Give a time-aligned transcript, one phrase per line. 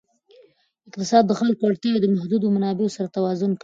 [0.87, 3.59] اقتصاد د خلکو اړتیاوې د محدودو منابعو سره توازن کوي.